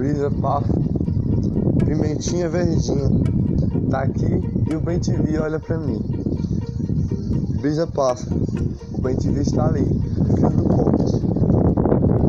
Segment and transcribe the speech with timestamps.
[0.00, 0.72] brisa passa,
[1.84, 3.10] pimentinha verdinha,
[3.90, 4.98] tá aqui e o bem
[5.38, 6.00] olha pra mim.
[7.60, 8.26] Brisa passa,
[8.94, 11.20] o bem está ali, fio do pote,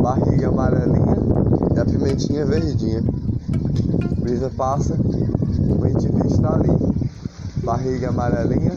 [0.03, 1.15] barriga amarelinha
[1.73, 3.01] e a pimentinha verdinha.
[4.19, 5.93] Brisa passa, o bem
[6.27, 6.77] está ali,
[7.63, 8.73] barriga amarelinha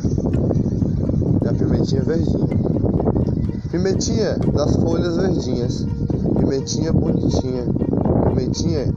[1.42, 2.46] e a pimentinha verdinha.
[3.72, 5.84] Pimentinha das folhas verdinhas,
[6.38, 7.64] pimentinha bonitinha,
[8.34, 8.92] pimentinha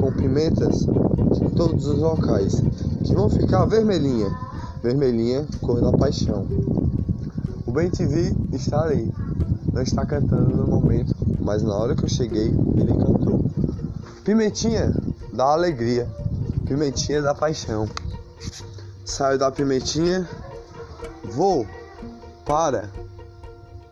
[0.00, 2.62] com pimentas de todos os locais,
[3.04, 4.34] que vão ficar vermelhinha,
[4.82, 6.46] vermelhinha, cor da paixão.
[7.66, 9.12] O Bem TV está ali,
[9.72, 13.44] não está cantando no momento, mas na hora que eu cheguei, ele cantou.
[14.24, 14.94] Pimentinha
[15.32, 16.08] da alegria,
[16.66, 17.86] pimentinha da paixão.
[19.04, 20.26] Saio da pimentinha,
[21.24, 21.66] vou
[22.46, 22.88] para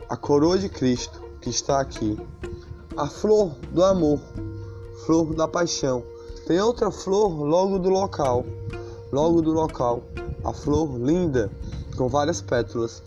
[0.09, 2.19] a coroa de Cristo que está aqui,
[2.97, 4.21] a flor do amor,
[5.05, 6.03] flor da paixão.
[6.47, 8.45] Tem outra flor logo do local,
[9.13, 10.03] logo do local,
[10.45, 11.51] a flor linda
[11.97, 13.03] com várias pétalas.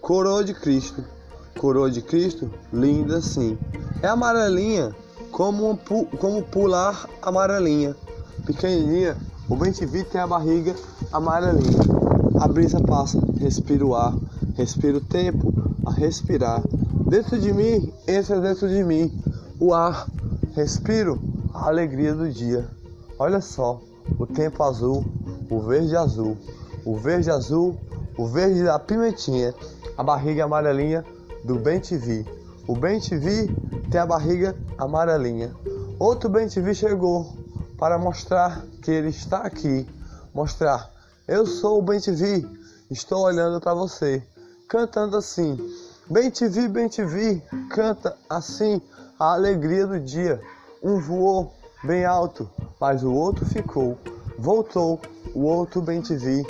[0.00, 1.04] Coroa de Cristo,
[1.58, 3.58] coroa de Cristo, linda sim.
[4.02, 4.94] É amarelinha,
[5.32, 5.78] como,
[6.18, 7.96] como pular amarelinha,
[8.46, 9.16] pequenininha.
[9.48, 10.74] O bem tem a barriga
[11.12, 11.80] amarelinha.
[12.40, 14.14] A brisa passa, respira o ar,
[14.54, 15.52] respira o tempo,
[15.84, 16.62] a respirar.
[17.08, 19.10] Dentro de mim, entra dentro de mim
[19.58, 20.06] o ar.
[20.54, 21.20] Respiro
[21.52, 22.68] a alegria do dia.
[23.18, 23.80] Olha só,
[24.18, 25.04] o tempo azul,
[25.50, 26.36] o verde azul,
[26.84, 27.78] o verde azul,
[28.16, 29.54] o verde da pimentinha,
[29.96, 31.04] a barriga amarelinha
[31.44, 32.24] do Bem TV.
[32.66, 33.48] O Bem TV
[33.90, 35.54] tem a barriga amarelinha.
[35.98, 37.26] Outro Bem TV chegou
[37.78, 39.86] para mostrar que ele está aqui.
[40.34, 40.90] Mostrar,
[41.26, 42.46] eu sou o Bem TV,
[42.90, 44.22] estou olhando para você,
[44.68, 45.56] cantando assim.
[46.10, 48.80] Bem te vi, bem te vi, canta assim
[49.18, 50.40] a alegria do dia.
[50.82, 51.52] Um voou
[51.82, 52.48] bem alto,
[52.80, 53.98] mas o outro ficou.
[54.38, 55.00] Voltou,
[55.34, 56.46] o outro bem te vi.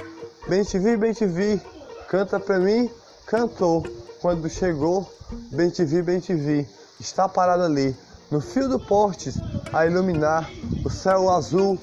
[0.49, 1.61] Bem te vi, bem te vi,
[2.09, 2.91] canta pra mim,
[3.27, 3.85] cantou.
[4.21, 5.11] Quando chegou,
[5.53, 6.67] bem te vi, bem te vi,
[6.99, 7.97] está parado ali,
[8.31, 9.33] no fio do porte,
[9.73, 10.51] a iluminar
[10.85, 11.79] o céu azul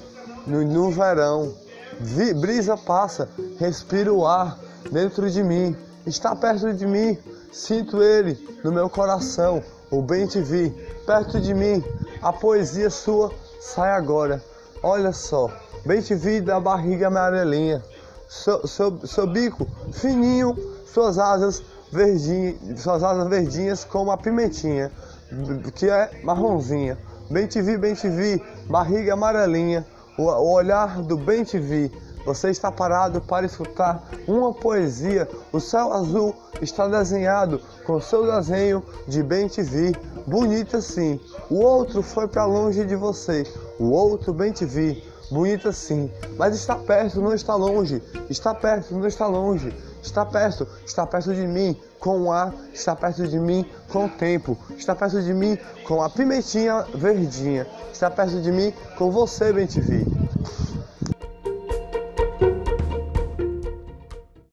[0.46, 1.54] no, no verão.
[2.00, 4.58] Vi, brisa passa, respira o ar
[4.90, 7.16] dentro de mim, está perto de mim
[7.56, 10.70] Sinto ele no meu coração, o bem te vi,
[11.06, 11.82] perto de mim,
[12.22, 14.42] a poesia sua sai agora.
[14.82, 15.50] Olha só,
[15.84, 17.82] bem te vi da barriga amarelinha,
[18.28, 24.90] seu, seu, seu bico fininho, suas asas verdinhas, suas asas verdinhas como a pimentinha,
[25.74, 26.98] que é marronzinha.
[27.30, 29.84] Bem te vi, bem te vi, barriga amarelinha,
[30.18, 31.90] o, o olhar do bem te vi
[32.26, 35.28] você está parado para escutar uma poesia.
[35.52, 39.94] O céu azul está desenhado com seu desenho de bem te vi,
[40.26, 41.20] bonita sim.
[41.48, 43.44] O outro foi para longe de você.
[43.78, 46.10] O outro bem te vi, bonita sim.
[46.36, 48.02] Mas está perto, não está longe.
[48.28, 49.72] Está perto, não está longe.
[50.02, 54.08] Está perto, está perto de mim com o ar, está perto de mim com o
[54.08, 59.52] tempo, está perto de mim com a pimentinha verdinha, está perto de mim com você,
[59.52, 60.15] bem te vi.